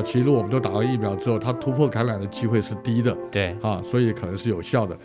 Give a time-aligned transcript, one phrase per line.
[0.00, 3.14] 早期如果我们都打完疫苗之后，它突破感染的机会是低的。
[3.30, 4.96] 对啊，所以可能是有效的。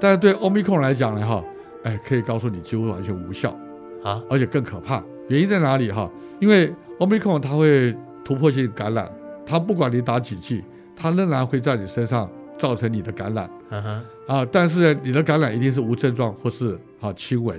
[0.00, 1.44] 但是对 Omicron 来讲呢，哈，
[1.84, 3.54] 哎，可以告诉你几乎完全无效
[4.02, 5.02] 啊，而且更可怕。
[5.28, 6.10] 原因在哪里哈？
[6.40, 9.06] 因为 Omicron 它会突破性感染，
[9.44, 10.64] 它不管你打几剂，
[10.96, 12.26] 它仍然会在你身上
[12.56, 13.50] 造成你的感染。
[13.68, 14.04] 嗯哼，
[14.34, 17.54] 啊，但是呢，你的感染一定是无症状或是啊轻微。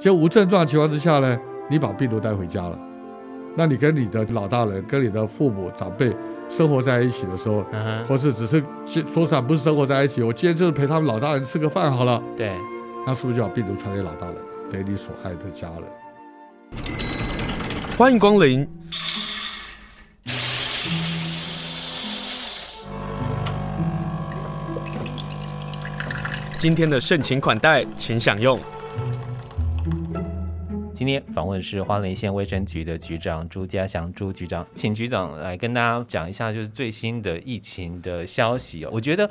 [0.00, 1.38] 就无症状的情况之下呢，
[1.70, 2.76] 你把病毒带回家了，
[3.56, 6.12] 那你跟你的老大人、跟你的父母长辈
[6.48, 8.60] 生活在一起的时候，嗯、或是只是
[9.06, 12.20] 说实话不是生活在一起，我今天就是陪他们老大人吃个饭好了。
[12.36, 12.52] 对，
[13.06, 14.36] 那是不是就把病毒传给老大人，
[14.72, 15.84] 给你所爱的家人？
[17.96, 18.68] 欢迎光临。
[26.58, 28.58] 今天的盛情款待，请享用。
[30.94, 38.90] 今天访问的是花莲县卫生局的局长朱家祥朱局长，请局长来跟大家讲一下，就是最新的疫情的消息哦。
[38.92, 39.28] 我觉得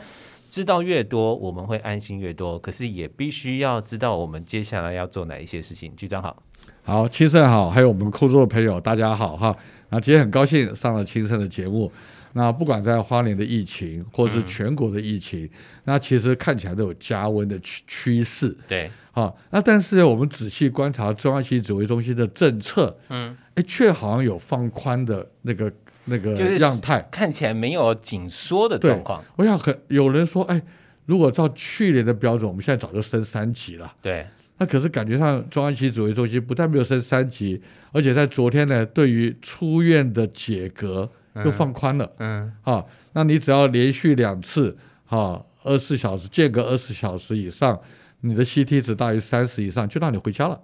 [0.50, 5.96] 知道越多，我们会安心越多，可是也必须要知道我们接下来要做哪一些事情。
[5.96, 6.36] 局长好，
[6.84, 9.56] 好，清盛好，还有我们空中的朋友，大家好哈。
[9.88, 11.90] 那今天很高兴上了清盛的节目。
[12.36, 15.50] 那不管在花莲的疫情，或是全国的疫情，嗯、
[15.84, 18.58] 那其实看起来都有加温的趋趋势。
[18.68, 25.72] 对，好，那但是我们仔细观察中央疫情指挥中心的政策，嗯，哎，却好像有放宽的那个
[26.06, 29.24] 那个样态，看起来没有紧缩的状况。
[29.36, 30.60] 我想很有人说，哎，
[31.06, 33.94] 如果照去年的标准，我们现在早就升三级了。
[34.02, 34.26] 对，
[34.58, 37.62] 那可是感觉上中央疫情指挥中心不但没有升三级，
[37.92, 41.08] 而且在昨天呢，对于出院的解隔。
[41.44, 47.80] 又放宽了，嗯，好、啊，那你只要连续两次，哈，二十四小时间隔二十四小时以上，
[48.22, 50.62] 你的 CT 值大于三十以上，就让你回家了，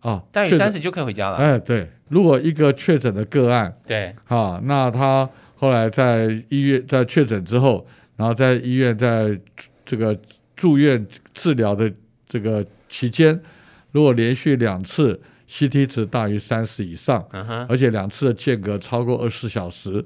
[0.00, 1.36] 啊，大于三十就可以回家了。
[1.36, 9.38] 哎，对，如果一个确诊的个案，对，啊，那他后来在医院在确诊之后，然后在医院在
[9.84, 10.18] 这个
[10.56, 11.92] 住院治疗的
[12.26, 13.40] 这个期间，
[13.92, 15.20] 如果连续两次。
[15.48, 20.04] CT 值大于三十以上，嗯，而且两次的间隔超过二十四小时，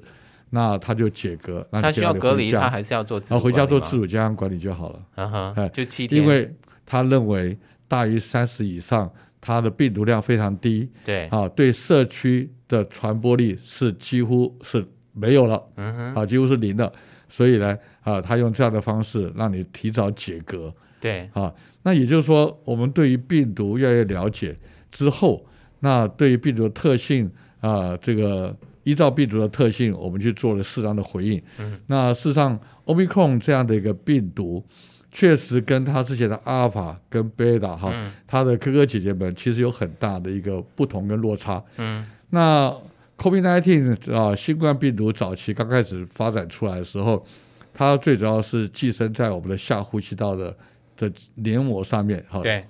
[0.51, 1.67] 那他就解隔。
[1.69, 3.35] 那他需要隔离，他还是要做自主？
[3.35, 4.99] 啊，回家做自主健康管理就好了。
[5.15, 6.21] 啊哈，哎，就七天。
[6.21, 6.49] 因为
[6.85, 7.57] 他认为
[7.89, 9.11] 大于三十以上，
[9.41, 16.89] 他的病毒量非常低，对，啊，对社区的传播力是几乎是没有了，嗯哼，啊，几乎是零的。
[17.27, 20.73] 所以呢，啊，他用这样的方式让你提早解隔。
[21.01, 24.55] 对，啊，那也就是说，我们对于病毒越来越了解。
[24.93, 25.43] 之后，
[25.81, 27.25] 那对于病毒的特性
[27.59, 31.41] 啊、呃，这个依照病毒的特性，我们去做了适当的回应。
[31.57, 34.63] 嗯，那事实上，Omicron 这样的一个病毒，
[35.11, 37.91] 确实跟它之前的阿尔法跟贝塔哈，
[38.27, 41.61] 它的哥哥姐姐们其实有很大的一个不同跟落差。
[41.77, 42.73] 嗯，那
[43.17, 47.25] COVID-19 啊，新冠病毒早期刚开始发展出来的时候，
[47.73, 50.55] 它最主要是寄生在我们的下呼吸道的
[50.97, 52.23] 的黏膜上面。
[52.29, 52.63] 哈，对。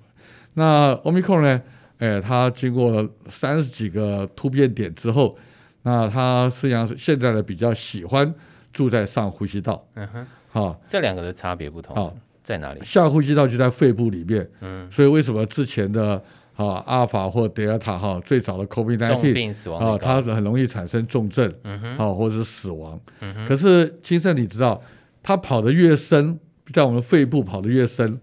[0.53, 1.61] 那 Omicron 呢？
[1.99, 5.37] 哎，它经过了三十几个突变点之后，
[5.83, 8.33] 那它实际上是现在呢比较喜欢
[8.71, 9.85] 住在上呼吸道。
[9.95, 11.95] 嗯哼，好，这两个的差别不同。
[11.95, 12.81] 好，在哪里？
[12.83, 14.49] 下呼吸道就在肺部里面。
[14.61, 16.21] 嗯，所以为什么之前的
[16.55, 22.99] 啊阿尔法或德尔塔哈最早的 COVID-19 重病死亡啊，它很容易产生重症，嗯哼，好或者是死亡。
[23.21, 24.81] 嗯哼，可是金盛你知道，
[25.21, 26.39] 它跑得越深，
[26.73, 28.19] 在我们肺部跑得越深，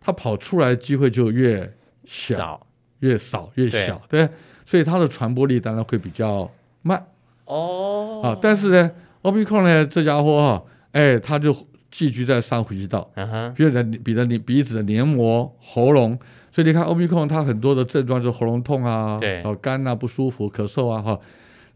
[0.00, 1.74] 它跑出来的机会就越
[2.04, 2.65] 小。
[3.00, 4.30] 少越少越小，对，对，
[4.64, 6.50] 所以它的传播力当然会比较
[6.82, 7.06] 慢
[7.44, 8.20] 哦。
[8.24, 8.90] 啊，但是呢
[9.22, 10.62] ，Omicron 呢，这家伙哈、啊，
[10.92, 11.54] 哎，它就
[11.90, 16.18] 寄居在上呼吸道，嗯哼，比如在鼻的你鼻子的黏膜、喉咙，
[16.50, 21.18] 所以你看 Omicron 它很多的症状就是喉咙痛啊，对，哦，肝啊不舒服、咳嗽啊，哈，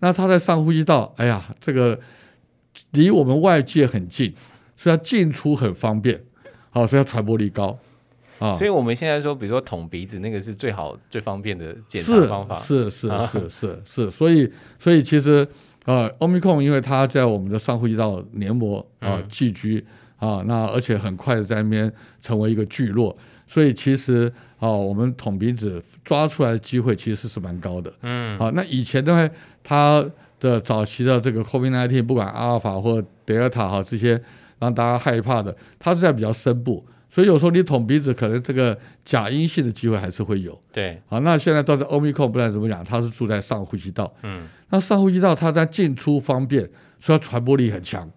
[0.00, 1.98] 那它在上呼吸道，哎呀，这个
[2.92, 4.34] 离我们外界很近，
[4.76, 6.20] 所以它进出很方便，
[6.70, 7.78] 好，所以它传播力高。
[8.40, 12.58] 啊，所以我们现在说，比如说捅鼻子，那个是最好、最方便的检查方法。
[12.58, 15.46] 是是是是是是，所以所以其实
[15.84, 19.84] 呃，Omicron 因为它在我们的上呼吸道黏膜啊寄居
[20.16, 21.92] 啊，那而且很快的在那边
[22.22, 23.16] 成为一个聚落，
[23.46, 27.92] 所以其实啊，我们捅鼻子抓出来的机会其实是蛮高的。
[28.00, 30.04] 嗯，啊，那以前的话，它
[30.38, 34.18] 的早期的这个 COVID-19，不管阿尔法或德尔塔哈这些
[34.58, 36.82] 让大家害怕的，它是在比较深部。
[37.10, 40.58] 所以有时候你捅鼻子，可能这个假阴性的机会还是会有。
[40.72, 42.84] 对，好，那现在到这 Omicron 不然怎么讲？
[42.84, 44.10] 它是住在上呼吸道。
[44.22, 46.62] 嗯，那上呼吸道它在进出方便，
[47.00, 48.08] 所以它传播力很强。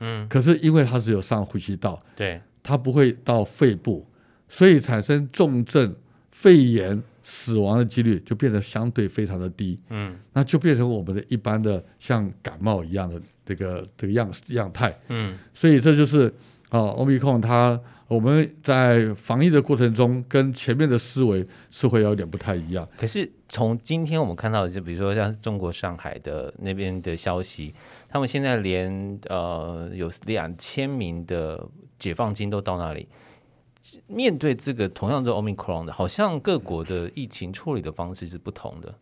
[0.00, 4.06] 嗯，可是因为它只有上呼吸道，对，它不会到肺部，
[4.46, 5.94] 所以产生重症、
[6.30, 9.80] 肺炎、死亡的几率就变得相对非常的低。
[9.88, 14.94] 嗯，那就变成我们的一般的像感冒一样的这个这个样样态。
[15.08, 16.30] 嗯，所以这就是
[16.74, 22.86] 啊，Omicron 它我们在防疫的过程中跟前面的思维是会有点不太一样。
[22.98, 27.72] 可是从今天我们看到的，就比如说像中国上海的那边的消息，
[28.08, 31.64] 他们现在连呃有两千名的
[31.96, 33.06] 解放军都到那里。
[34.08, 38.94] 面对这个同样是 Omicron 的，好像各国的疫情处理的方式是不同的。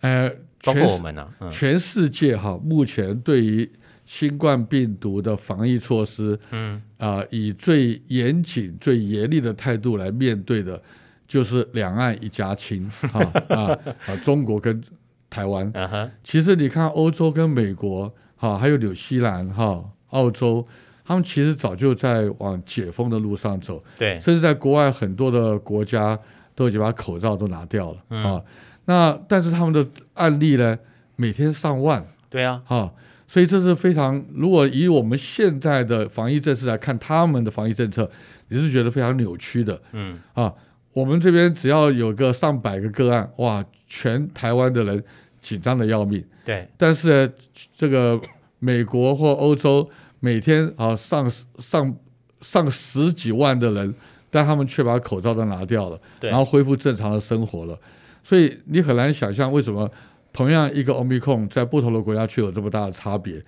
[0.00, 0.28] 呃，
[0.64, 3.70] 包括我们呢、啊，嗯、全世界哈，目前对于
[4.10, 10.82] 新冠病毒的防疫措施，嗯啊、呃，以最严谨、最严厉的态度来面对的，
[11.28, 13.78] 就是两岸一家亲哈啊
[14.08, 14.82] 啊，中国跟
[15.30, 15.72] 台湾。
[15.78, 16.10] Uh.
[16.24, 20.66] 其实你看欧洲跟美国哈，还有纽西兰哈、澳洲。
[21.04, 26.18] 他们其实早就在往解封的路上走，对，甚至在国外很多的国家
[26.56, 28.42] 都已经把口罩都拿掉了、嗯、啊。
[28.86, 30.76] 那但是他们的案例呢，
[31.14, 32.92] 每天上万，对啊，啊，
[33.30, 38.10] 所以这是非常，如果以我们现在的防疫政策来看，他们的防疫政策
[38.48, 40.52] 也是觉得非常扭曲的，嗯啊，
[40.92, 45.04] 我们这边只要有个上百个个案，哇，全台湾的人
[45.40, 47.32] 紧张的要命，对，但是
[47.76, 48.20] 这个
[48.58, 49.88] 美国或欧洲。
[50.22, 51.26] 每天啊上
[51.56, 51.96] 上
[52.42, 53.94] 上十几万的人，
[54.28, 57.74] 但他们却把口罩都拿掉了，然后恢复正常的生活了。
[58.22, 59.90] 所以你很难想象为什么
[60.32, 63.42] 同样一个 Omicron 在不同的国家却有这么大的差别。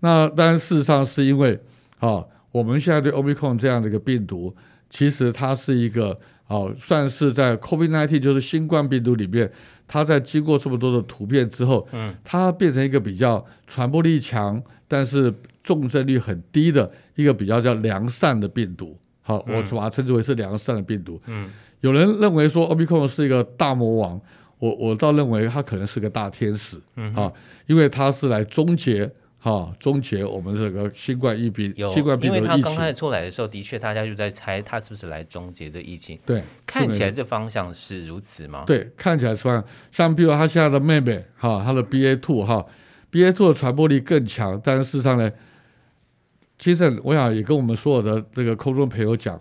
[0.00, 1.58] 那当然事实上是因为
[1.98, 4.54] 啊，我们现在对 Omicron 这样的一个病毒，
[4.88, 9.50] 其实它是一个啊，算是在 COVID-19 就是新冠病毒里面，
[9.86, 15.34] 它在经过这么多的突变之后，嗯，它变成一个比较传播力强，但是
[15.64, 21.20] 重症率很低的一个比较叫良善的病毒，好，我把它称之为是良善的病毒。
[21.26, 21.50] 嗯，
[21.80, 24.20] 有人认为说 Omicron 是一个大魔王，
[24.58, 27.32] 我我倒认为他可能是个大天使，嗯，啊，
[27.66, 32.56] 因为他是来终结哈终结我们这个新冠疫病，新冠病毒的疫情。
[32.56, 36.18] 因为他刚开始出来的时候，的确大家就在猜他是不是来终结这疫情。
[36.26, 38.64] 对，看起来这方向是如此吗？
[38.66, 39.64] 对，看起来是方向。
[39.90, 42.66] 像比如他现在的妹妹哈，他的 BA two 哈
[43.12, 45.30] ，BA two 的传播力更强，但是事实上呢？
[46.58, 49.40] 其实我想也跟我们所有的这个空中朋友讲，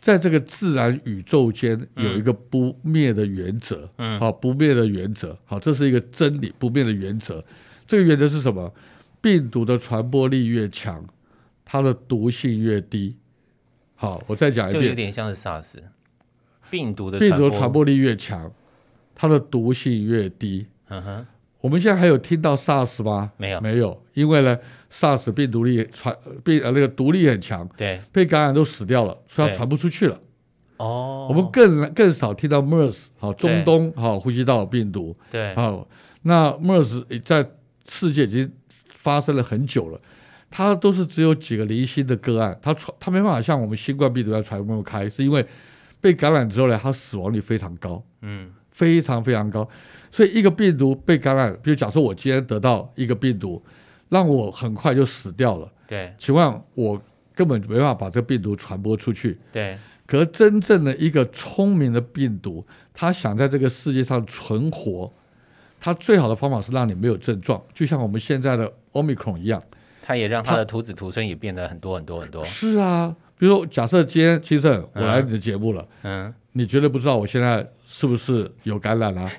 [0.00, 7.44] 在这个自然宇宙间有一个不灭的原则，嗯，好，不灭的原则，好，这是一个真理，不灭的原则。
[7.86, 8.72] 这个原则是什么？
[9.20, 11.04] 病毒的传播力越强，
[11.64, 13.16] 它的毒性越低。
[13.96, 15.82] 好，我再讲一遍，就有点像是 SARS，
[16.70, 18.52] 病毒的病毒传播力越强，
[19.14, 20.66] 它的毒性越低。
[20.88, 21.26] 嗯哼。
[21.60, 23.32] 我们现在还有听到 SARS 吗？
[23.36, 24.56] 没有，没有，因为呢
[24.92, 30.20] ，SARS 病毒力传病呃那个毒力很强，对，被感染都死掉了，所以它传不出去了。
[30.76, 35.88] 哦，我们更更少听到 MERS 好，中东好呼吸道病毒，对，好，
[36.22, 37.44] 那 MERS 在
[37.88, 38.52] 世界已经
[38.94, 40.00] 发生了很久了，
[40.48, 45.44] 它都是只有几个零星的个案，它传它没办法像我们新冠病毒要传那么开，是因为
[46.00, 49.68] 被感染之后呢，它死亡率非常高，嗯，非常非常高。
[50.18, 53.62] 所以一个病毒被感染，比如假设我今天得到一个病毒，
[54.08, 55.72] 让我很快就死掉了。
[55.86, 57.00] 对，请问我
[57.36, 59.38] 根本没办法把这个病毒传播出去。
[59.52, 59.78] 对。
[60.06, 65.08] 可是真正的一个聪明的病毒，它想在这个世界上存活，
[65.78, 69.62] 它最好的方法是让你没有症状，就像我们现在的 Omicron 一样。
[70.02, 72.44] 它也让它的徒子徒孙也变得很多很多很多。
[72.44, 79.30] 是啊，比如说假设今天清盛我来你的节目了，嗯，你绝对不知道我现在是不是有感染啊？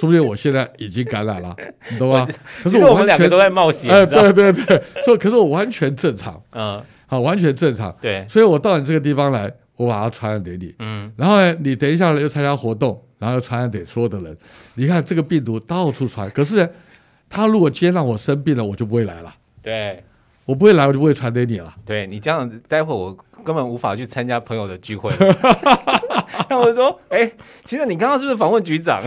[0.00, 1.54] 说不定我现在已经感染了，
[1.92, 2.26] 你懂吗？
[2.62, 3.90] 可是我，我们两个都在冒险。
[3.92, 7.94] 哎，对对对，所以可是我完全正常，嗯，好，完全正常。
[8.00, 14.34] 对，所以我到你这个地方来，我把它传染给你，嗯，然后呢，你等一下又参加活动，然后又传染给所有的人。
[14.76, 16.68] 你看这个病毒到处传，可是呢，
[17.28, 19.34] 他如果今天让我生病了，我就不会来了。
[19.62, 20.02] 对，
[20.46, 21.74] 我不会来，我就不会传给你了。
[21.84, 23.14] 对你这样，待会我
[23.44, 25.12] 根本无法去参加朋友的聚会。
[26.48, 27.32] 那我说，哎、欸，
[27.64, 29.02] 其实你刚刚是不是访问局长？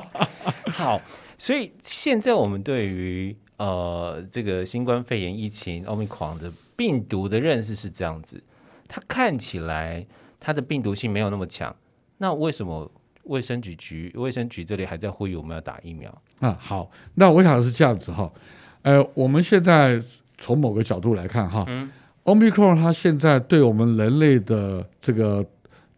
[0.72, 1.00] 好，
[1.38, 8.42] 所以现在我们对于呃这个新冠肺炎疫情奥密克戎的病毒的认识是这样子，
[8.88, 10.06] 它看起来
[10.38, 11.74] 它的病毒性没有那么强，
[12.18, 12.90] 那为什么
[13.24, 16.10] 卫生局局卫生局这里还在呼吁我们要打疫苗？
[16.40, 18.32] 啊，好，那我想是这样子哈，
[18.82, 20.02] 呃，我们现在
[20.38, 21.90] 从某个角度来看哈，嗯
[22.24, 25.44] ，Omicron 它现在对我们人类的这个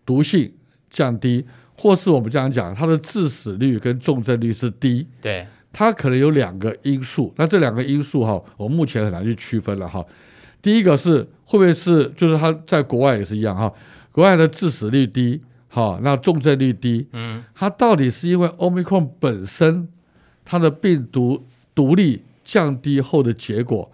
[0.04, 0.52] 毒性
[0.90, 1.44] 降低。
[1.74, 7.32] 或是我们这样讲，它的致死率跟重症率是低，对，它可能有两个因素。
[7.36, 10.04] 那这两个因素哈，我目前很难去区分了哈。
[10.60, 13.72] 第一个是会不会是，就是它在国外也是一样哈，
[14.12, 19.88] 国外的致死率低，哈，那重症率低，嗯，它到底是因为 Omicron 本身
[20.44, 23.90] 它的病毒毒力降低后的结果，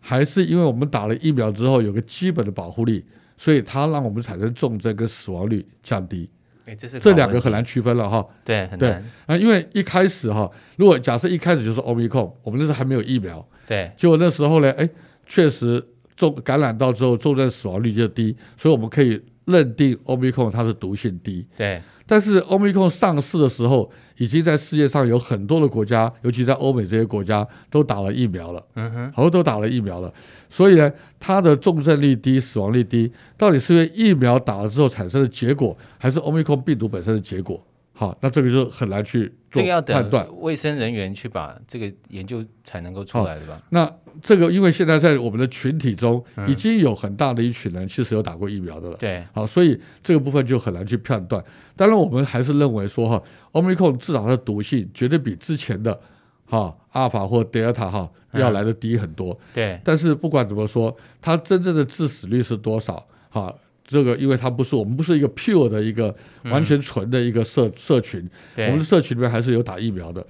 [0.00, 3.04] 还是因为我们打了疫苗之后有个基本的保护力，
[3.38, 6.28] 所以它让我们产生重症跟死亡率降低？
[6.66, 8.26] 哎，这是这两个很难区分了哈。
[8.44, 8.78] 对，很难。
[8.78, 8.90] 对
[9.24, 14.86] 啊，因为一开始哈，如果假设一开始就是 Omicron，我们那时候还没有疫苗，对，结果那时候呢，哎，
[15.26, 15.82] 确实
[16.14, 21.46] 重感染到之后重症死亡率就低，所以我们可以认定 Omicron 它是毒性低。
[21.56, 21.80] 对。
[22.06, 30.12] 但是 Omicron 上市的时候，已经在世界上有很多的国家，尤其在欧美这些国家都打了疫苗了，嗯哼，好多都打了疫苗了。
[30.50, 37.62] 所以呢，它的重症率低、死亡率低，到底是因为疫苗打了之后产生的结果，还是 Omicron 病毒本身的结果？
[37.98, 40.24] 好，那这个就很难去做判断。
[40.38, 43.60] 卫生人员去把这个研究才能够出来的吧？
[43.70, 48.96] 那这个因为现在在我们的群体中已经有很大的一群人其实有打过疫苗的了。
[48.98, 51.44] 对、嗯，好，所以这个部分就很难去判断。
[51.74, 56.00] 当然，我们还是认为说哈，Omicron 至少它的毒性绝对比之前的
[56.44, 59.32] 哈阿尔法或德尔塔哈要来的低很多。
[59.32, 63.04] 嗯、对，但是不管怎么说，它真正的致死率是多少？
[63.28, 63.52] 哈。
[63.88, 66.14] 这个，因为它不是我们不是一个 pure 的一个
[66.44, 70.24] 完全纯的一个社、嗯、社群，我们的社群里面还是有打疫苗的，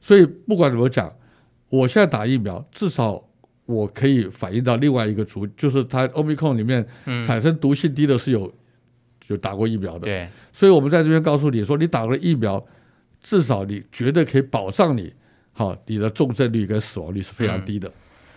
[0.00, 1.10] 所以不管怎么讲，
[1.68, 3.22] 我现在打疫苗，至少
[3.66, 6.84] 我可以反映到另外一个族，就是它 Omicron 里面
[7.24, 8.52] 产生毒性低的是有
[9.20, 12.66] 就打过疫苗的，对，所以我们在这边告诉你说，你打了疫苗，
[13.22, 15.14] 至少你绝对可以保障你，
[15.52, 17.88] 好，你的重症率跟死亡率是非常低的。
[17.88, 17.92] 嗯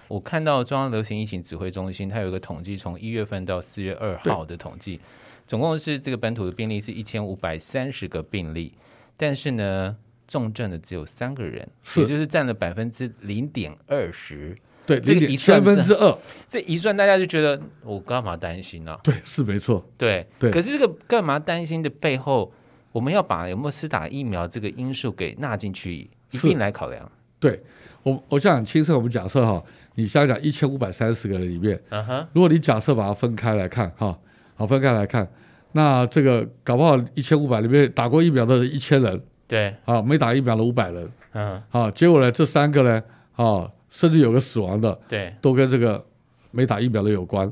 [0.08, 5.00] 我看到中央流行疫情指挥中心，它有一个统计，从一月份到四月二号的统计，
[5.46, 8.74] 总共是这个本土的病例是一千五百三十个病例，
[9.18, 9.96] 但是呢，
[10.26, 14.58] 重症的只有三个人，也就是占了百分之零点二十。
[14.86, 16.18] 对，这个一算三分之二，
[16.50, 19.00] 这一算大家就觉得我干嘛担心呢、啊？
[19.04, 19.86] 对，是没错。
[19.98, 22.50] 对对，可是这个干嘛担心的背后，
[22.94, 25.94] 我们要把有没有施打疫苗这个因素给纳进去
[26.32, 27.12] 一并来考量。
[27.38, 27.62] 对
[28.04, 29.62] 我，我想亲身我们假设哈。
[30.00, 32.24] 你想想，一千五百三十个人里面，uh -huh.
[32.32, 34.16] 如果你假设把它分开来看，哈，
[34.54, 35.28] 好分开来看，
[35.72, 43.02] 那这个搞不好一千五百里面打过疫苗的一千人，对，啊，没打疫苗的五百人，嗯、uh 啊，结果呢，这三个呢，
[43.38, 46.06] 啊，甚至有个死亡的，对，都跟这个
[46.52, 47.52] 没打疫苗的有关，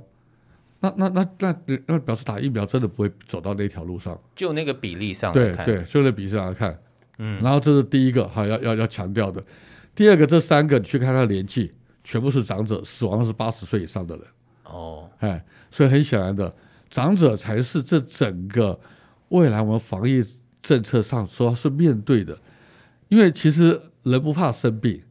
[0.82, 1.56] 那那那那
[1.88, 6.78] 那表示打疫苗真的不会走到那条路上，就那个比例上对对，就那比例上来看，
[7.18, 9.44] 嗯，然后这是第一个哈，要要要强调的，
[9.96, 11.72] 第二个这三个你去看他年纪。
[12.06, 14.26] 全部是长者，死亡是八十岁以上的人。
[14.64, 16.54] 哦，哎，所以很显然的，
[16.90, 18.80] 长者才是这整个
[19.30, 20.24] 未来我们防疫
[20.62, 22.38] 政策上说是面对的。
[23.10, 25.02] 因为其实人不怕生病，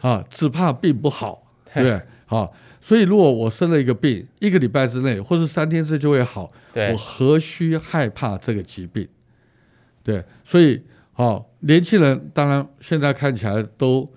[0.00, 2.02] 啊，只怕病不好，对 不对？
[2.26, 9.06] 啊，所以如果我生了一个病，一个礼拜之内或是三天之内就会好，我何须害怕这个疾病？
[10.02, 10.82] 对，所以，
[11.14, 14.12] 啊，年轻人当然现在看起来都。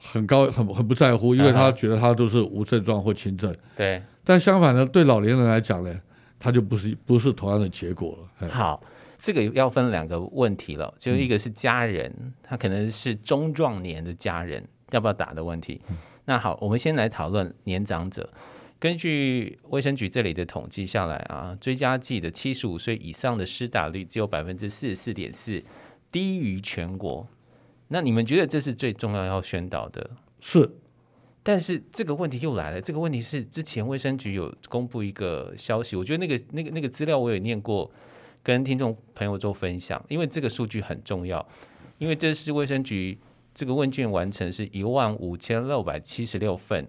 [0.00, 3.54] 很高，很很不在乎，因为他觉得他都是无症状或轻症。
[3.76, 6.00] 对，但相反呢，对老年人来讲呢，
[6.38, 8.48] 他就不是不是同样的结果了。
[8.48, 8.82] 好，
[9.18, 15.80] 这个要分两个问题了，就一个是家人，嗯、他可能是中壮年的家人要不要打的问题。
[15.88, 18.28] 嗯、那好，我们先来讨论年长者。
[18.78, 25.62] 根据卫生局这里的统计下来啊，追加剂的七十五岁以上的施打率只有百分之四十四点四，
[26.10, 27.26] 低于全国。
[27.92, 30.10] 那你们觉得这是最重要要宣导的？
[30.40, 30.68] 是，
[31.42, 32.80] 但是这个问题又来了。
[32.80, 37.90] 这个问题是之前卫生局有公布一个消息，我觉得那个那个那个资料我有念过，
[38.42, 40.02] 跟听众朋友做分享。
[40.08, 41.46] 因为这个数据很重要，
[41.98, 43.18] 因为这是卫生局
[43.54, 46.88] 这个问卷完成是一万五千六百七十六份，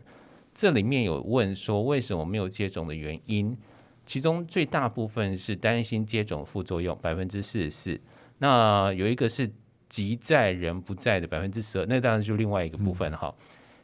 [0.56, 3.58] 这里面有问说为什么没有接种的原因，
[4.06, 8.00] 其中最大部分是担心接种副作用，百分之四十四。
[8.38, 9.52] 那有一个是。
[9.94, 13.32] 急在人不在的百分之十二，那当然就另外一个部分哈。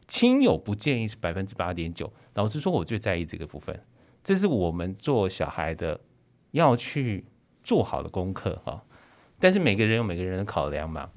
[0.07, 2.11] 亲友不建议是百分之八点九。
[2.33, 3.79] 老实说，我最在意这个部分，
[4.23, 5.99] 这是我们做小孩的
[6.49, 7.25] 要去
[7.61, 8.83] 做好的功课哈。
[9.37, 11.11] 但是每个人有每个人的考量嘛，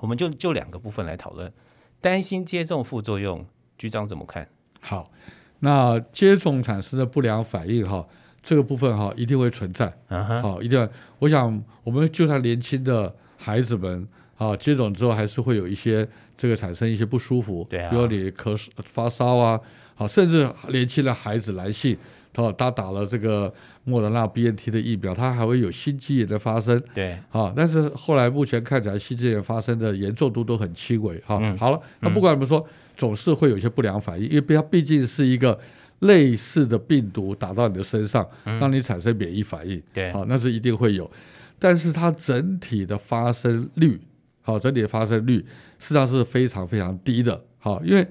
[0.00, 1.52] 我们就就两个部分来讨论。
[2.00, 3.46] 担心接种副作用，
[3.76, 4.48] 局长怎么看？
[4.80, 5.12] 好，
[5.60, 8.08] 那接种产生的不良反应哈，
[8.42, 9.96] 这个部分哈一定会存在。
[10.08, 10.88] 好，一定要。
[11.20, 13.14] 我想，我们就算年轻的。
[13.38, 19.58] 孩子们啊，接种之后还是会有一些这个产生一些不舒服，对啊，比如你咳嗽、发烧啊，
[19.94, 21.96] 好，甚至年轻的孩子男性，
[22.32, 23.52] 他他打了这个
[23.84, 32.66] 莫德纳 BNT 的疫苗，他还会有心肌炎的发生，对，啊，但是后来目前看起来心肌炎发生的严重度都很轻微，哈、嗯，好了，那不管怎么说、嗯，
[32.96, 35.58] 总是会有一些不良反应，因为它毕竟是一个
[36.00, 41.10] 类似的病毒打到你的身上，嗯、让你产生免疫反应，对，好，那是一定会有。
[41.58, 44.00] 但是它整体的发生率，
[44.42, 45.44] 好，整体的发生率
[45.78, 48.06] 实际上是非常非常低的，好，因为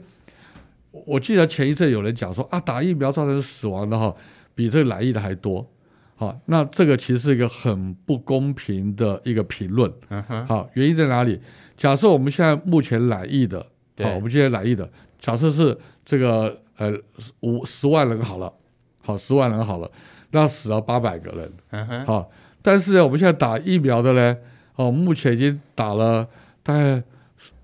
[0.91, 4.15] 我记得前一阵有人讲说啊，打疫苗造成死亡的哈，
[4.55, 5.67] 比这个染疫的还多。
[6.15, 9.91] 好，那这个其实是一个很不公平的一个评论。
[10.47, 11.39] 好，原因在哪里？
[11.77, 13.59] 假设我们现在目前来疫的，
[13.99, 14.89] 好，我们现在来疫的，
[15.19, 16.91] 假设是这个呃
[17.41, 18.51] 五十万人好了，
[19.03, 19.91] 好十万人好了，
[20.31, 22.05] 那死了八百个人。
[22.07, 22.27] 好，
[22.67, 24.35] 但是呢，我们现在打疫苗的呢，
[24.75, 26.27] 哦，目前已经打了
[26.61, 27.01] 大概。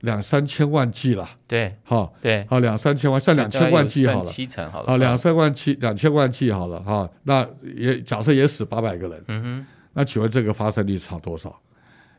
[0.02, 7.46] 两三千万剂了，对，好，对，好，两三千万，算两千万剂好了，七成好了，好，两三万剂，两千万剂好了，哈，那
[7.76, 11.60] 也假设也死八百个人，嗯哼，那请问这个发生率差多少？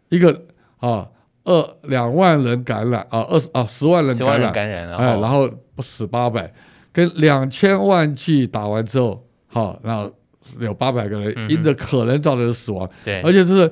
[0.08, 0.42] 一个
[0.80, 1.06] 啊，
[1.44, 5.48] 二两万人感染啊，二十啊十万人感染，感染了，哎，然后
[5.78, 6.52] 死八百，
[6.92, 10.10] 跟两千万剂打完之后，好，那
[10.58, 13.70] 有八百个人因着可能造成死亡，对，而且是。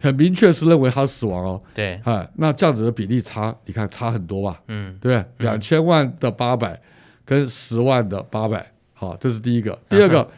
[0.00, 4.62] 很明确是认为他死亡哦，对，哎，那这样子的比例差，你看差很多吧？
[4.68, 6.80] 嗯，对，两千万的八百
[7.24, 9.76] 跟十万的八百，好，这是第一个。
[9.88, 10.30] 第二个，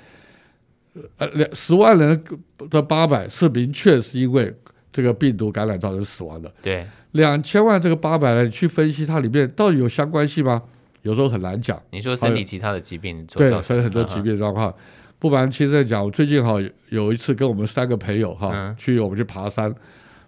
[1.18, 2.24] 呃，两十万人
[2.70, 4.50] 的八百是明确是因为
[4.90, 6.50] 这个病毒感染造成死亡的。
[6.62, 10.62] 对，两千万这个八百呢，你去分析它里面到底有相关性吗？
[11.02, 11.78] 有时候很难讲。
[11.90, 14.74] 你说身体其他的疾病，对，所以很多疾病状况。
[15.20, 16.56] 不瞒先生讲，我最近哈
[16.88, 19.72] 有一次跟我们三个朋友哈、嗯、去我们去爬山，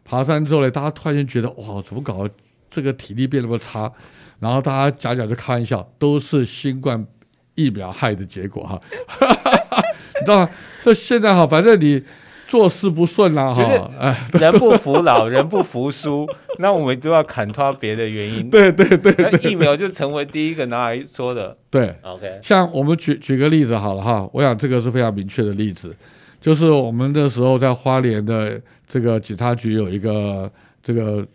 [0.04, 2.28] 爬山之后呢，大家突然间觉得哇，怎么搞
[2.70, 3.90] 这个体力变那么差？
[4.38, 7.06] 然后大家讲讲就开玩笑，都是新冠
[7.54, 8.80] 疫苗害的结果哈，
[10.20, 10.50] 你知道吗？
[10.82, 12.04] 这现在哈，反正你。
[12.52, 16.28] 做事不顺啊，哈，哎，人不服老，人不服输，
[16.60, 18.50] 那我们都要砍他别的原因。
[18.50, 21.56] 对对对，对，疫苗就成为第一个拿来说的。
[21.70, 22.38] 对，OK。
[22.42, 25.96] 像我们举举个例子好了哈，我想这个是非常明确的例子，
[26.42, 31.26] 就是我们那时候在花莲的这个警察局有一个这个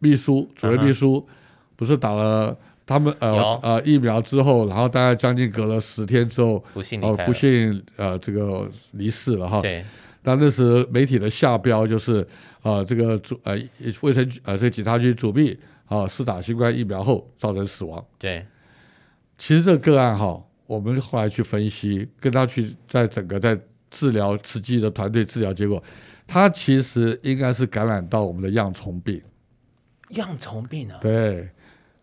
[0.00, 1.24] 秘书，主任秘书，
[1.76, 9.60] 不是打了他们呃呃疫苗之后，然后大概将近隔了十天之后，不幸哦不幸呃这个离世了哈。
[9.60, 9.84] 对。
[10.22, 12.20] 那那时媒体的下标就是
[12.60, 13.56] 啊、呃，这个主呃
[14.02, 18.04] 卫生局呃这个警察局主秘啊，施打新冠疫苗后造成死亡。
[18.18, 18.44] 对，
[19.38, 23.58] 其实这个个案哈，我们后来去分析，跟他去在整个在
[23.90, 25.82] 治疗慈济的团队治疗结果，
[26.26, 29.22] 他其实应该是感染到我们的恙虫病。
[30.10, 30.98] 恙虫病啊？
[31.00, 31.48] 对，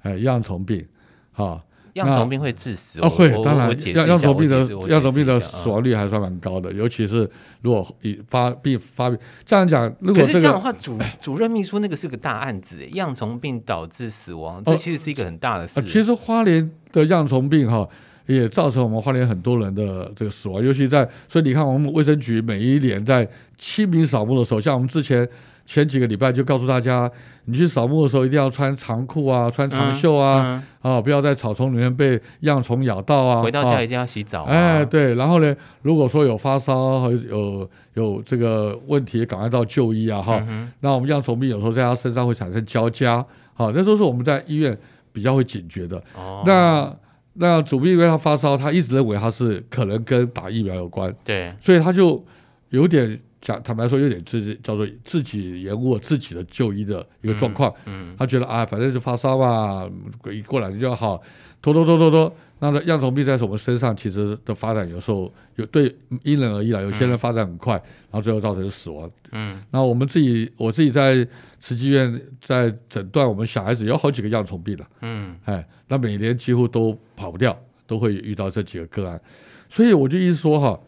[0.02, 0.88] 哎，恙虫病，
[1.32, 1.64] 哈。
[1.96, 3.10] 恙虫病会致死哦？
[3.10, 7.30] 会，当然，恙恙虫病的恙虫病的死亡率还算蛮高的，嗯、尤其是
[7.62, 15.82] 如果以发病发病这样讲，如果、这个、可是这样的话，主 主任秘书那个是个大案子，恙虫病导致死亡，这其实是一个很大的事。
[15.84, 17.88] 其实花莲的恙虫病哈，
[18.28, 23.26] 也造成我们花莲很多人的这个死亡，尤其在所以你看，我们卫生局每一年在
[23.58, 25.28] 清明扫墓的时候，像我们之前。
[25.66, 27.10] 前几个礼拜就告诉大家，
[27.46, 33.42] 你去扫墓的时候一定要穿长裤啊，穿长袖啊，嗯嗯、啊，不要在草丛里面被恙虫咬到啊。
[33.42, 34.52] 回到家一定要洗澡、啊。
[34.52, 40.72] 哎，对，然后呢，如果说有发烧有有这个问题，赶快到就医啊，哈、嗯。
[40.82, 43.26] 那我们恙虫病有时候在他身上会产生交加，
[43.56, 44.78] 好，那都是我们在医院
[45.12, 45.98] 比较会警觉的。
[46.16, 46.44] 哦。
[46.46, 46.96] 那
[47.34, 51.12] 那主病因为他发烧，他一直认为他是可能跟打疫苗有关。
[51.24, 51.52] 对。
[51.60, 52.24] 所以他就
[52.70, 53.20] 有点。
[53.46, 57.72] 讲坦白说，有点自己叫做自己延误自己的就医的一个状况。
[57.86, 59.88] 嗯，嗯他觉得啊，反正是发烧嘛，
[60.32, 61.22] 一过两天就好，
[61.62, 62.36] 拖拖拖拖拖。
[62.58, 69.08] 那个恙虫病在我们身上其实的发展有时候有对因人而异了，有些人发展很快，嗯、然后最后造成死亡。
[69.32, 71.16] 嗯，那我们自己我自己在
[71.60, 74.88] 慈济院在诊断我们小孩子有好几个恙虫病了。
[75.02, 77.56] 嗯，哎，那每年几乎都跑不掉，
[77.86, 79.22] 都会遇到这几个个案。
[79.70, 80.80] 所以我就一直说哈，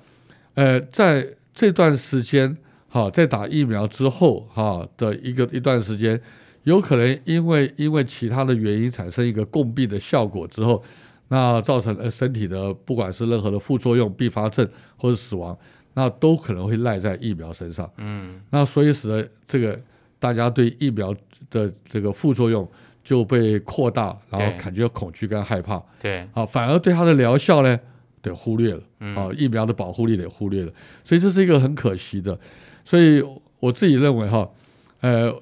[0.56, 1.28] 呃，在。
[1.58, 2.56] 这段时间，
[2.88, 6.22] 哈，在打疫苗之后，哈的一个一段时间，
[6.66, 10.84] 有可能因为因为其他的原因产生一个共病的效果之后，
[11.30, 15.58] 那造成呃身体的不管是任何的副作用、并发症或者死亡，
[15.96, 17.90] 那都可能会赖在疫苗身上。
[17.98, 19.80] 嗯，那所以使得这个
[20.20, 21.12] 大家对疫苗
[21.50, 22.70] 的这个副作用
[23.04, 25.82] 就被扩大，然后感觉恐惧跟害怕。
[26.00, 27.80] 对，好，反而对它的疗效呢？
[28.28, 28.82] 给忽略了，
[29.16, 30.72] 啊，疫苗的保护力也忽略了，
[31.04, 32.38] 所以这是一个很可惜的。
[32.84, 33.24] 所以
[33.60, 34.48] 我自己认为哈，
[35.02, 35.34] 呃，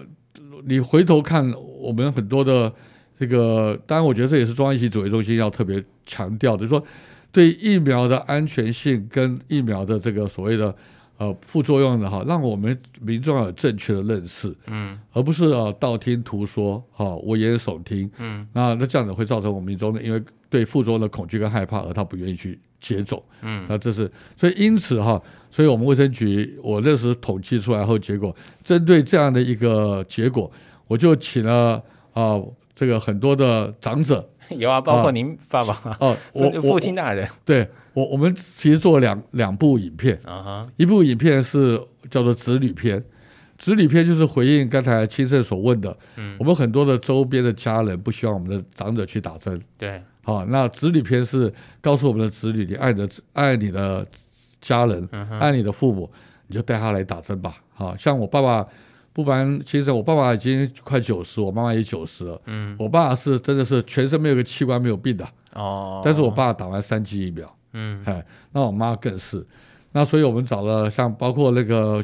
[0.66, 2.72] 你回头看我们很多的
[3.20, 6.84] 这个，当然我觉得这也是中央疫情指挥中心要特别强调的，就是说
[7.32, 10.74] 对疫苗的安全性跟疫苗的这个所谓的
[11.18, 22.60] 呃副作用的哈，让我们民众要有正确的认识，嗯，而不是啊道听途说，哈，危言耸听，嗯，那那这样子会造成我们民众的因为对副作用的恐惧跟害怕，而他不愿意去。
[22.78, 30.52] 接种，嗯，那这是所以因此哈，所以我们卫生局我那时统计出来后，结果针对这样的一个结果，
[30.86, 31.82] 我就请了
[32.14, 32.40] 啊
[32.76, 34.30] 这个很多的长者。
[34.56, 35.98] 有啊，包括您爸爸。
[36.00, 40.20] 哦、啊，我父亲大人，对我我们其实做了两两部影片。
[40.24, 41.82] 啊哈，一部影片是
[42.12, 43.04] 叫做子女篇，
[43.58, 54.06] 子女篇就是回应刚才青盛所问的，嗯，我们很多的周边的家人不希望我们的长者去打针，对，好，那子女篇是告诉我们的子女，你爱的爱你的
[54.62, 56.08] 家人，嗯、爱你的父母，
[56.48, 58.68] 你就带他来打针吧，好像我爸爸。
[59.16, 62.42] 不瞒先生，我爸爸已经快九十，我妈妈也九十了。
[62.48, 65.26] 嗯，我爸是真的是全身没有个器官没有病的。
[65.54, 67.50] 哦，但是我爸打完三剂疫苗。
[67.76, 69.46] 嗯，哎，那我妈更是。
[69.92, 72.04] 那所以我们找了像包括那个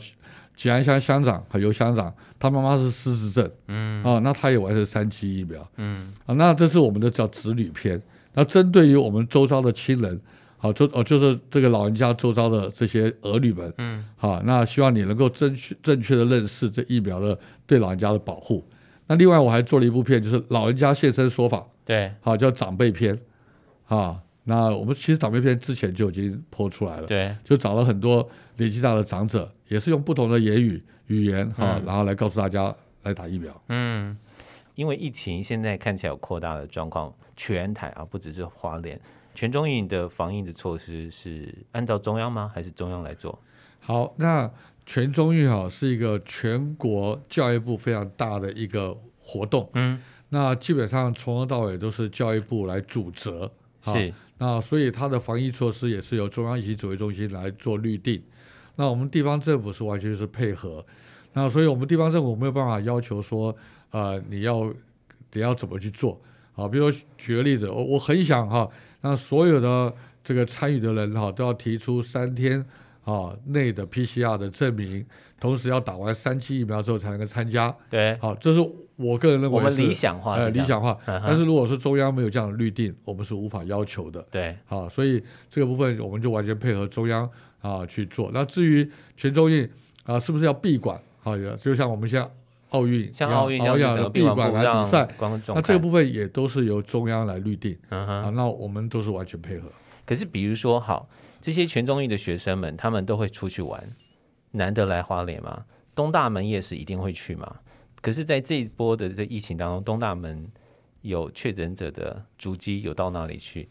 [0.55, 3.51] 吉安乡乡长和尤乡长，他妈妈是失智症。
[3.67, 5.67] 嗯，啊，那他也完成三剂疫苗。
[5.77, 7.99] 嗯，啊，那这是我们的叫子女篇。
[8.34, 10.21] 那针对于我们周遭的亲人。
[10.57, 18.63] 好，周哦，就是这个老人家周遭的这些儿女们，嗯，好，那希望你能够正确正确的认识这疫苗的对老人家的保护。
[19.07, 23.17] 那另外我还做了一部片，就是老人家现身说法，对，好，叫长辈篇，
[23.88, 28.27] 啊，那我们其实长辈篇之前就已经播出来了，对，就找了很多
[28.58, 33.62] 年纪大的长者，也是用不同的言语语言哈、嗯，然后来告诉大家来打疫苗。
[33.69, 34.17] 嗯，
[34.73, 38.99] 因为疫情现在看起来有扩大的状况，全台啊，不只是花莲。
[39.36, 42.51] 全中运的防疫的措施是按照中央吗？
[42.54, 43.39] 还是中央来做？
[43.80, 44.49] 好，那
[44.88, 49.69] 全中运哈是一个全国教育部非常大的一个活动。
[49.75, 53.51] 嗯，那基本上从头到尾都是教育部来主责。
[53.84, 58.19] 是，那所以它的防疫措施也是由中央疫情指挥中心来做预定。
[58.75, 60.84] 那我们地方政府是完全是配合。
[61.34, 63.56] 那所以我们地方政府没有办法要求说，
[63.91, 64.73] 呃，你要
[65.30, 66.19] 得要怎么去做？
[66.54, 68.67] 好，比如说举个例子，我我很想哈。
[69.01, 72.65] 那所有的这个参与的人哈，都要提出三天
[73.03, 75.05] 啊内的 PCR 的证明，
[75.39, 77.75] 同时要打完三期疫苗之后才能够参加。
[77.89, 78.59] 对，好，这是
[78.95, 80.97] 我个人认为是我们理想化，呃，理想化。
[81.05, 84.25] 但是如果说中央没有这样的预定，我们是无法要求的。
[84.29, 87.29] 对，好，所以这个部分我们就完全配合中央
[87.61, 88.29] 啊去做。
[88.33, 89.69] 那至于全中运
[90.03, 90.99] 啊，是不是要闭馆？
[91.21, 92.29] 好，就像我们现在。
[92.71, 95.05] 奥运像奥运这样的闭馆来比赛，
[95.53, 99.67] 那这个部分也都是由中央来预定，嗯哼，啊，那我们都是完全配合。
[100.05, 101.05] 可是比如说，好，
[101.41, 103.95] 这些全中运的学生们，他们都会出去玩，
[104.51, 107.60] 难得来花莲嘛，东大门夜市一定会去嘛。
[108.01, 110.47] 可是，在这一波的这疫情当中，东大门
[111.01, 113.67] 有确诊者的足迹有到哪里去？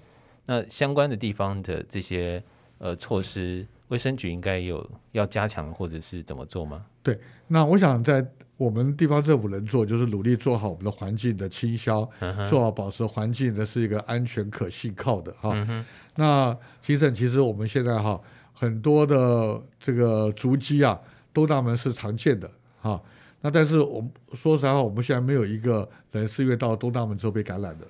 [0.47, 2.43] 那相关的地方的这些
[2.79, 6.85] 呃措施，卫生局应该有要加强或者是怎么做吗？
[7.05, 8.27] 对，那我想在。
[8.61, 15.83] 我们地方政府能做，就是努力做好我们的环境的清消，嗯、做好保持环境的是一个安全可信靠的哈、嗯。
[16.17, 18.21] 那其实其实我们现在哈
[18.53, 21.01] 很多的这个足迹啊，
[21.33, 22.51] 东大门是常见的
[22.83, 23.01] 哈。
[23.41, 27.87] 那但是我们说实话，我们现在没有一个人是因为到东大门之后被感染的。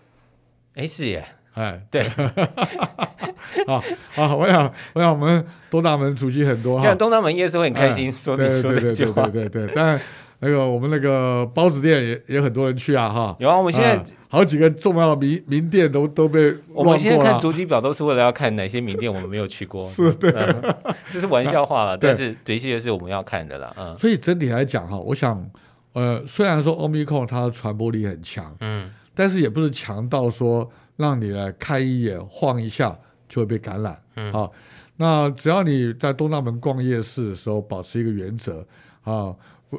[0.74, 2.02] 哎，是耶，哎，对，
[3.66, 3.82] 啊
[4.16, 6.84] 啊，我想我想我们东大门足迹很多哈。
[6.84, 10.00] 像东大门夜市会很开心，哎、说你说的句话，对对对对，对，但。
[10.42, 20.74] 那个我们那个包子店也也很多人去啊哈，有啊，我们现在、啊、好几个重要的名名店都都被我们现在看足迹表都是为了要看哪些名店我们没有去过， 是对、嗯，
[21.12, 23.94] 这是玩笑话了，但是的确是我们要看的啦，嗯。
[23.98, 25.46] 所以整体来讲哈，我想
[25.92, 32.96] 呃，虽然说 Omicron 它的传播力很强，嗯，但是也不是强到说让你来看一眼晃一下
[33.28, 34.52] 就会被感染，嗯，好，
[34.96, 38.64] 那只要你在东大门逛夜市的时候保持一个原则
[39.02, 39.34] 啊。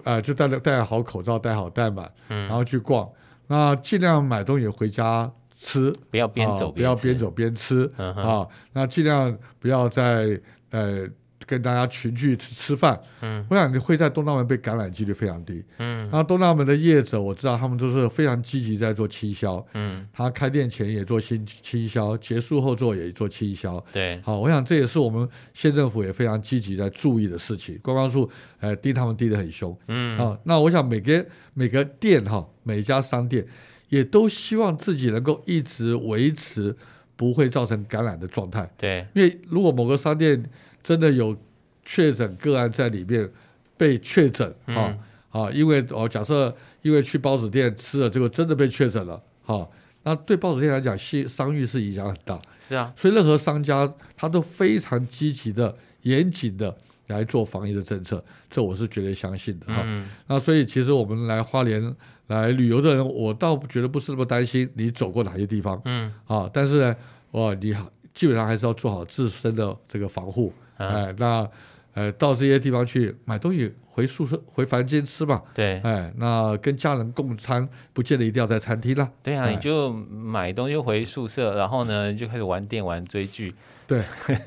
[0.06, 3.10] 呃，就戴了戴好口罩，戴好戴满，嗯，然后去逛，
[3.48, 10.40] 那尽量买东西回家吃，不要边走不要边走边吃，嗯，啊，那尽量不要在
[10.72, 11.08] 呃。
[11.52, 28.30] 跟大家群聚吃吃饭，嗯，我想你会在东大门被感染几率非常低，嗯，然后东大门的业者我知道他们都是非常积极在做清销，嗯，他开店前也做清清消，结束后做也做清销，对，好，我想这也是我们县政府也非常积极在注意的事情，观光处
[28.62, 33.46] 呃盯他们盯得很凶，嗯，啊，那我想每个每个店哈，每一家商店
[33.90, 36.74] 也都希望自己能够一直维持
[37.18, 40.42] 不会造成感染的状态，对，因为如果某个商店
[40.84, 41.36] 真的有
[41.84, 43.30] 确诊个案在里面
[43.78, 49.67] 被确诊啊、嗯、啊，因为哦，假设因为去包子店吃了这个真的被确诊了，哈、啊，
[50.04, 52.39] 那对包子店来讲，信商誉是影响很大。
[52.60, 56.76] 是啊，所以任何商家他都非常积极的、严谨的
[57.08, 59.86] 来做防疫的政策，这我是绝对相信的哈。
[60.28, 61.96] 那所以其实我们来花莲
[62.28, 66.96] 来旅游的人，我倒觉得不是那么担心你走过哪些地方，嗯，啊，但是呢，
[67.32, 67.91] 哇，你好。
[68.13, 70.52] 基本上还是要做好自身的这个防护，
[70.88, 71.50] 哎、啊，那
[71.94, 75.41] 呃，到这些地方去买东西，回宿舍回房间吃嘛。
[75.54, 79.10] 对，哎，那跟家人共餐，不见得一定要在餐厅啦。
[79.22, 83.54] 对啊，哎、你就买东西回宿舍，然后呢就开始玩电玩追剧。
[83.88, 84.02] 对，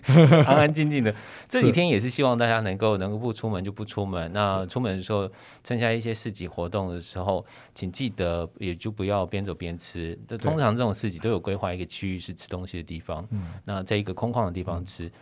[0.46, 1.14] 安安静静的。
[1.46, 4.32] 这几天也是希望大家能够能够不出门就不出门。
[4.32, 5.30] 那出门的时候，
[5.62, 7.44] 参加一些市集活动的时候，
[7.74, 10.18] 请记得也就不要边走边吃。
[10.40, 13.22] 通常这种市集都有规划一个区域是吃东西的地方。
[13.32, 15.04] 嗯，那在一个空旷的地方吃。
[15.08, 15.12] 嗯、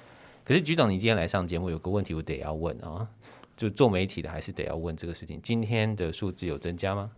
[0.44, 3.06] 可是局长，你今天来上节目，有个问题我得要问啊，
[3.56, 5.40] 就做媒体的还是得要问这个事情。
[5.42, 7.10] 今天的数字有增加吗？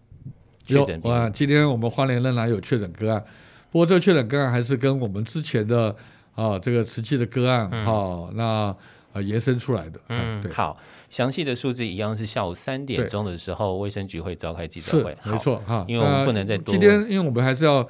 [0.66, 3.24] 确诊哇，今天我们花莲仍然有确诊个案，
[3.70, 5.94] 不过这个确诊个案还是跟我们之前的。
[6.34, 8.76] 啊，这个瓷器的个案，哈、嗯，那
[9.12, 10.76] 呃延伸出来的，嗯，对，好，
[11.08, 16.72] 详细的数字一样是下午三点钟的时候，卫生局会召开记者会，没错哈，因为我们不能再多。
[16.72, 17.88] 今天，因为我们还是要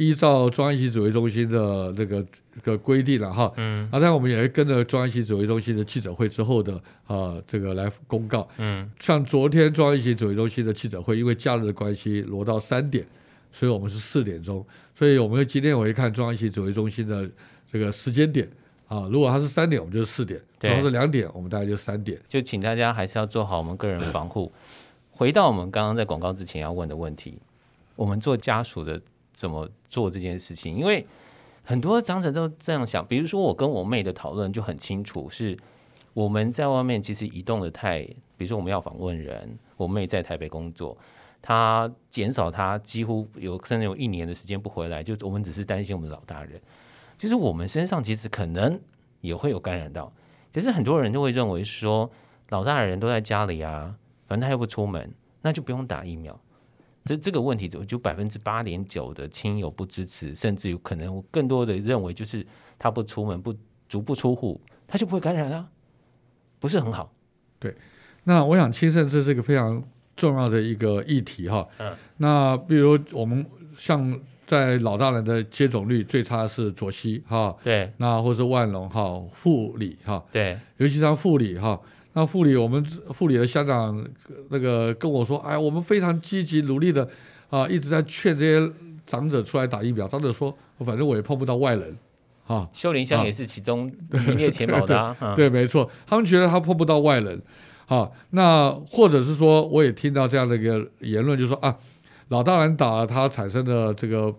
[0.00, 13.06] 依照中央疫情指挥中心的这个这个规定了哈，嗯，啊，但我们也会跟着中央疫情指挥中心的记者会之后的啊这个来公告，嗯，像昨天中央疫情指挥中心的记者会，因为假日的关系挪到三点，
[13.52, 14.64] 所以我们是四点钟，
[14.96, 17.28] 所以我们今天我一看中央疫情指挥中心的。
[17.72, 18.50] 这个时间点
[18.88, 22.20] 啊，如果它是三点，我们就是四点；如果是两点，我们大概就三点。
[22.26, 24.50] 就请大家还是要做好我们个人防护。
[25.12, 27.38] 回到我们刚刚在广告之前要问的问题，
[27.94, 29.00] 我们做家属的
[29.40, 30.76] 怎么做这件事情？
[30.76, 31.06] 因为
[31.64, 33.02] 很多长者都这样想。
[33.06, 35.56] 比如说我跟我妹的讨论就很清楚，是
[36.12, 38.02] 我们在外面其实移动的太，
[38.36, 40.94] 比如说我们要访问人，我妹在台北工作，
[41.40, 46.60] 她减少她几乎有甚至有一年的时间不回来，就我们只是担心我们的老大人。
[47.16, 48.78] 其实我们身上其实可能
[49.22, 50.12] 也会有感染到，
[50.52, 52.10] 可是很多人就会认为说，
[52.50, 56.38] 老大的人都在家里啊，反正他又不出门，那就不用打疫苗。
[57.04, 62.46] 这这个问题就就百分之八点九的亲友不支持，甚至有可能更多的认为就是
[62.78, 63.54] 他不出门不
[63.88, 65.68] 足不出户，他就不会感染啊，
[66.58, 67.12] 不是很好。
[67.58, 67.74] 对，
[68.24, 69.82] 那我想亲胜这是一个非常
[70.16, 71.66] 重要的一个议题哈。
[71.78, 71.94] 嗯。
[72.18, 74.20] 那比如我们像。
[74.46, 81.80] 在老大人的接种率最差的是左西哈，对，那或是万隆哈、护理哈，对，尤其像护理哈，
[82.12, 84.04] 那护理我们护理的乡长
[84.48, 87.08] 那个跟我说，哎，我们非常积极努力的
[87.48, 88.72] 啊，一直在劝这些
[89.06, 90.08] 长者出来打疫苗。
[90.08, 91.96] 长者说，反正我也碰不到外人，
[92.46, 97.40] 啊，秀林乡也是其中名列前茅的， 啊对，对，没错，他们觉得他碰不到外人，
[97.86, 101.76] 啊，那或者是说，我也听到这样的一个言论，就是说啊。
[102.28, 104.32] 老大人打了，他产生的这个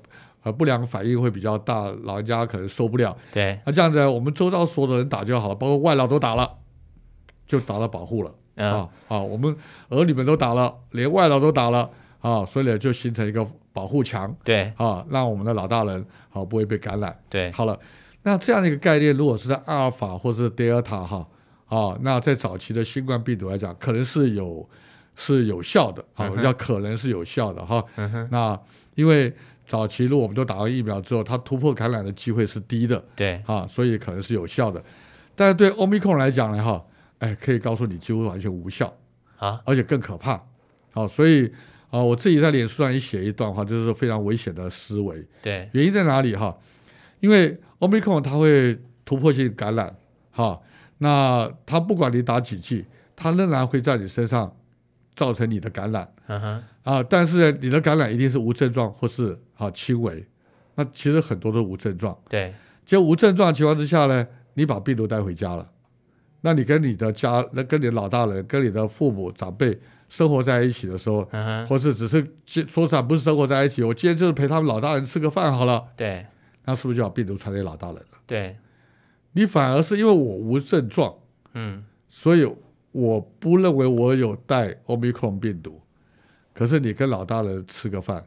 [0.43, 3.13] 呃不良反应会比较大，老人家可能受不了。
[3.33, 6.49] 对，那这样子，我们周遭所有的人打就好了，包括外劳都打了，
[7.45, 9.19] 就打了保护了、嗯、啊啊！
[9.19, 9.55] 我们
[9.89, 14.35] 儿女们都打了，连外劳都打了啊，所以呢就形成一个保护墙。
[14.43, 17.17] 对啊，让我们的老大人好、啊、不会被感染。
[17.29, 17.79] 对，好了，
[18.23, 21.27] 那这样的一个概念，如果是在阿尔法或是德尔塔哈
[21.67, 24.67] 啊，那在早期的新冠病毒来讲，可能是有。
[25.13, 27.83] 是有效的，啊，要可能是有效的哈。
[27.97, 28.57] 嗯、那
[28.95, 29.31] 因为
[29.67, 34.81] 早期如果我们都打完疫苗之后，它突破感染的机会是低的，对，啊，所以可能是有效的。
[35.35, 36.81] 但是对 Omicron 来讲呢，哈，
[37.21, 38.93] 哎，可以告诉你几乎完全无效
[39.37, 40.43] 啊，而且更可怕。
[40.91, 41.49] 好，所以
[41.89, 45.25] 啊，我自己在脸书上也写一段话，就是非常危险的思维。
[45.41, 46.57] 对，原因在哪里哈？
[47.21, 49.95] 因为 Omicron 它会突破性感染，
[50.31, 50.59] 哈，
[50.97, 54.53] 那它不管你打几剂，它仍然会在你身上。
[55.13, 60.25] 造成你的感染，啊，啊，但是呢，你的感染一定是无症状或是啊轻微，
[60.75, 62.17] 那其实很多都无症状。
[62.29, 62.55] 对，
[62.85, 65.69] 就无症状情况之下呢，你把病毒带回家了，
[66.41, 71.27] 那你跟你的家，那跟你的老大人，跟你的父母长辈生活在一起的时候，
[71.67, 75.85] 或是只是说实话不是生活在一起，我今天就是陪他们老大人吃个饭好了。
[75.95, 76.25] 对，
[76.65, 78.17] 那是不是就把病毒传给老大人了？
[78.27, 78.57] 对，
[79.33, 81.15] 你反而是因为我无症状，
[81.53, 82.47] 嗯，所以。
[82.93, 85.79] 我不认为我有带 Omicron 病毒，
[86.53, 88.21] 可是你跟老大人吃个饭，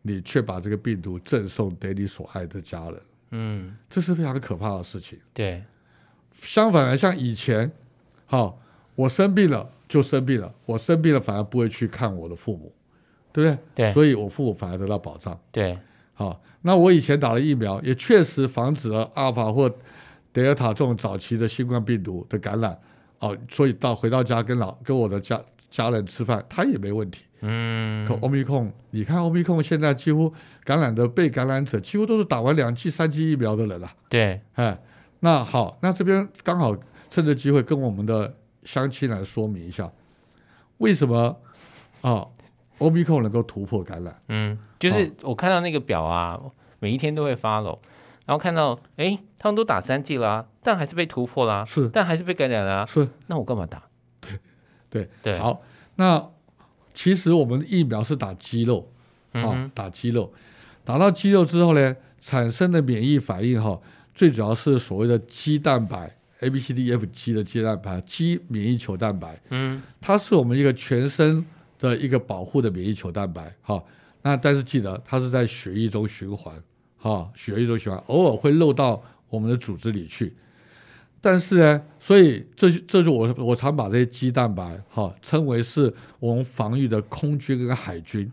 [0.00, 3.02] 你却把这个病毒赠送给你所爱的家人，
[3.32, 5.18] 嗯，这是非常可怕的事情。
[5.34, 5.62] 对，
[6.36, 7.70] 相反的，像以前，
[8.26, 8.58] 好，
[8.94, 12.72] 我生病了就生病了，我生病了反而不会去看我的父母，
[13.32, 13.58] 对不对？
[13.74, 15.38] 对，所以我父母反而得到保障。
[15.50, 15.76] 对，
[16.14, 19.68] 好，那我以前打了疫苗，也确实防止了阿尔法或
[20.32, 22.78] 德尔塔这种早期的新冠病毒的感染。
[23.18, 27.22] 哦，所以到回到家跟老跟我的家家人吃饭，他也没问题。
[27.40, 30.32] 嗯，可欧米控，你看欧米控现在几乎
[30.64, 33.90] 感染的被感染者几乎都是打完两剂、三剂疫苗的人了。
[34.08, 34.78] 对，哎，
[35.26, 36.72] 那好，那这边刚好
[37.10, 39.90] 趁着机会跟我们的乡亲来说明一下，
[40.78, 41.36] 为什么
[42.00, 42.24] 啊
[42.78, 44.22] 欧米控能够突破感染？
[44.28, 46.40] 嗯，就是我看到那个表啊，
[46.78, 47.76] 每一天都会 follow。
[48.24, 53.82] 然后看到哎，他们都打三剂啦，但还是被突破啦，是，但还是被感染啦，是，那我干嘛打？
[54.22, 54.38] 对，
[54.88, 55.60] 对，对，好，
[55.96, 56.24] 那
[56.94, 58.92] 其实我们疫苗是打肌肉，
[59.32, 60.32] 啊、哦嗯，打肌肉，
[60.84, 63.82] 打到肌肉之后呢，产生的免疫反应哈、哦，
[64.16, 71.44] 最主要是所谓的肌蛋白，A B C D F G 的肌蛋白，肌免疫球蛋白，嗯，它是我们一个全身
[71.78, 73.84] 的一个保护的免疫球蛋白，哈、哦，
[74.22, 76.60] 那但是记得它是在血液中循环。
[77.02, 80.34] 啊，血液中循环，偶尔会漏到我们的组织里去，
[81.20, 88.28] 但是呢，所以这就这就我我常把这些肌蛋白哈称为是我们防御的空军跟海军。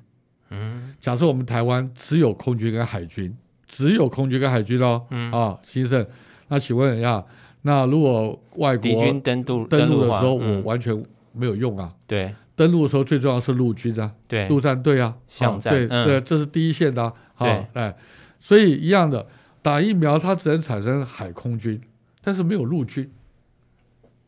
[0.49, 3.35] 嗯，假设我们台湾只有空军跟海军，
[3.73, 6.05] 只有空军跟海军哦，嗯啊，先生，
[6.49, 7.25] 那请问一下，
[7.63, 11.91] 那如果外国敌军登陆登陆的时候，嗯、我完全没有用啊。
[12.05, 17.95] 对，登陆的时候最重要是陆军啊，对，陆战队啊，巷战，对、嗯、对，这是第一线的啊，对，哎。
[18.39, 19.25] 所以一样的，
[19.61, 21.81] 打疫苗它只能产生海空军，
[22.21, 23.09] 但是没有陆军。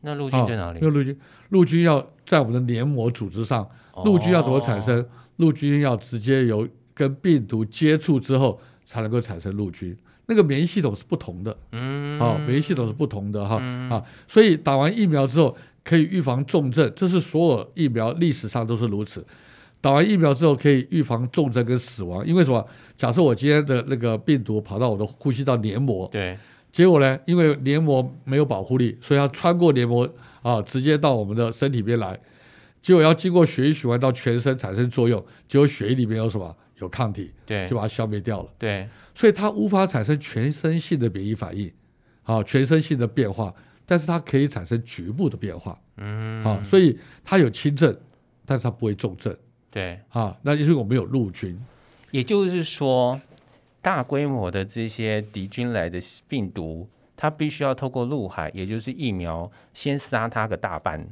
[0.00, 0.80] 那陆军在哪里？
[0.80, 1.16] 没有陆军，
[1.50, 3.68] 陆军要在我们的黏膜组织上。
[4.04, 5.00] 陆军要怎么产生？
[5.00, 5.06] 哦、
[5.36, 9.94] 陆军要直接由跟病毒接触之后才能够产生陆军。
[10.28, 11.54] 那个免疫系统是不同的。
[11.72, 12.18] 嗯。
[12.18, 19.22] 啊、哦，免疫系统是不同的哈、嗯、啊，所以打完疫苗之后可以预防重症，这是所有疫苗历史上都是如此。
[19.78, 22.66] 打完疫苗之后可以预防重症跟死亡，因为什么？
[22.96, 26.36] 假设我今天的那个病毒跑到我的呼吸道黏膜，对，
[26.72, 30.08] 结果呢，因为黏膜没有保护力，所以它穿过黏膜
[30.42, 32.18] 啊，直接到我们的身体边来，
[32.82, 36.56] 结果要经过血液循环到全身产生作用，结果血液里面有什么？
[36.78, 41.72] 有抗体，对，就把它消灭掉了，对，所以它无法产生全身性的免疫反应，
[42.22, 43.54] 啊，全身性的变化，
[43.86, 47.96] 但是它可以产生局部的变化，嗯，啊，所以它有轻症，
[48.44, 49.34] 但是它不会重症。
[49.70, 49.98] 对。
[50.10, 51.58] 啊，那因为我们有陆军，
[52.10, 53.20] 也就是说，
[53.80, 61.08] 大规模的这些敌军来的病毒，它必须要透过陆海，也就是疫苗，先杀它个大半，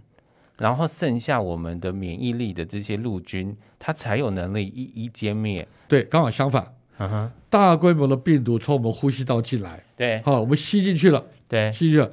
[0.59, 5.67] 然后剩下我们的免疫力的这些陆军，它才有能力一一歼灭。
[5.89, 12.11] 对，刚好相反，嗯哼，大规模的病毒从我们呼吸道进来，对，好，我们吸进去了，对，吸进去了，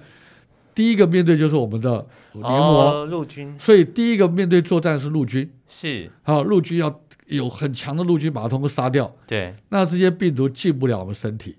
[0.73, 5.49] 第一个面对就是我们的黏膜，哦，陆军，所以第一个面对作战是陆军。
[5.67, 11.55] 是，好，陆军要有很强的陆军把它通过杀掉，对，那这些病毒进不了我们身体，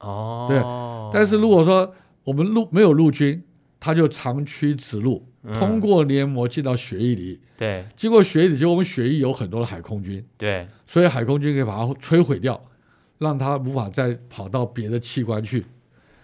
[0.00, 0.60] 哦，对。
[1.12, 3.42] 但是如果说我们陆没有陆军，
[3.80, 12.60] 它就长驱直入，通过黏膜进到血液里，对，经过血液里，就我们血液有很多的海空军，对，所以海空军可以把它摧毁掉，
[13.18, 15.60] 让它无法再跑到别的器官去。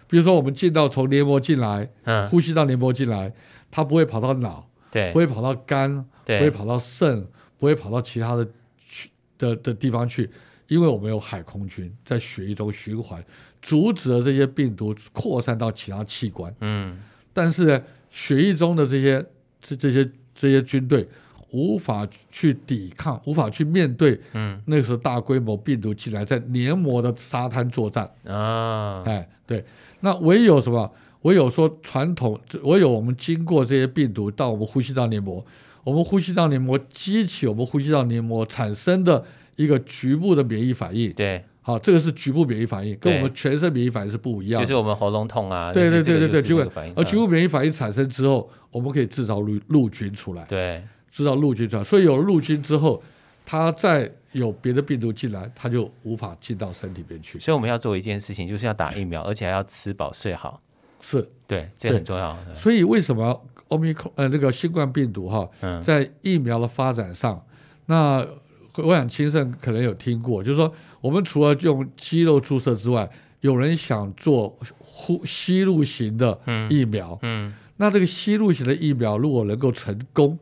[0.09, 3.33] 比如说我们进到从黏膜进来，嗯，呼吸道黏膜进来，
[3.71, 6.05] 它不会跑到脑，对，不会跑到肝。
[6.25, 7.27] 对，不会跑到肾，
[7.59, 8.47] 不会跑到其他的
[8.79, 10.31] 去的的地方去，
[10.69, 13.21] 因为我们有海空军在血液中循环，
[13.61, 16.55] 阻止了这些病毒扩散到其他器官。
[16.61, 16.97] 嗯，
[17.33, 17.83] 但是呢，
[18.13, 19.25] 血液中的这些
[19.63, 21.09] 这这些这些军队
[21.51, 24.21] 无法去抵抗，无法去面对。
[24.35, 28.09] 嗯，那个时候大规模病毒进来，在黏膜的沙滩作战。
[28.25, 29.65] 啊，哎，对，
[30.01, 30.93] 那唯有什么？
[31.23, 35.45] 唯有说传统，唯有我们经过这些病毒到我们呼吸道黏膜。
[35.85, 39.25] 我们呼吸道黏膜激起我们呼吸道黏膜产生的
[39.57, 53.03] 一个局部的免疫反应，对，好，这个是局部免疫反应，跟我们全身免疫反应是不一样的，就是我们喉咙痛啊，对对对对对，局部反应，而局部免疫反应产生之后，我们可以制造陆陆军出来，对，制造陆军出来，所以有了陆军之后，
[53.47, 57.39] 它再有别的病毒进来，它就无法进到身体边去。
[57.39, 60.61] 所以我们要做一件事情，就是要打疫苗，而且还要吃饱睡好，
[61.01, 61.29] 是。
[61.47, 62.37] 对，这个很重要。
[62.55, 63.41] 所以为什么？
[63.69, 65.49] 奥密克呃，那个新冠病毒哈，
[65.83, 67.47] 在疫苗的发展上，嗯、
[67.87, 68.27] 那
[68.77, 73.09] 我想清盛可能有听过，就是说我们除了用肌肉注射之外，
[73.41, 76.39] 有人想做呼吸入型的
[76.71, 80.39] 疫苗，嗯，嗯，那这个吸入型的疫苗如果能够成功，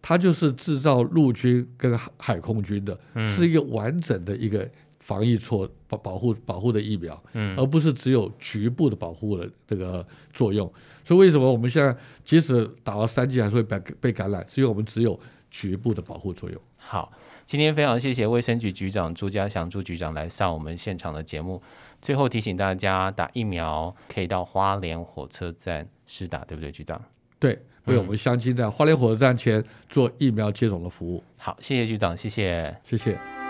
[0.00, 4.68] 它就是制造陆军跟海空军的，嗯、是一个完整的一个。
[5.04, 10.72] 防疫措保保护保护的疫苗，嗯，而不是只有局部的保护的这个作用。
[11.04, 11.92] 所以为什么我们现在
[12.24, 14.46] 即使打了三剂还是会被被感染？
[14.46, 15.18] 只有我们只有
[15.50, 16.60] 局部的保护作用。
[16.76, 17.12] 好，
[17.46, 21.60] 今天非常谢谢卫生局局长朱家祥朱局长来上我们现场的节目。
[22.00, 27.00] 最后提醒大家，打疫苗可以到花莲火车站施打，对不对，局长？
[27.38, 31.22] 对，为我们乡亲在花莲火车站前做疫苗接种的服务。
[31.36, 33.41] 好，谢谢局长，谢谢，谢谢。